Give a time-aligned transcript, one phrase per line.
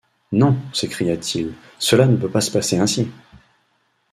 [0.31, 0.55] Non!
[0.73, 3.11] s’écria-t-il, cela ne peut pas se passer ainsi!...